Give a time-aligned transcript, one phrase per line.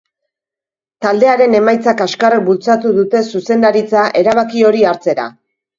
[1.05, 5.33] Taldearen emaitza kaskarrek bultzatu dute zuzendaritza erabaki hori hartzera.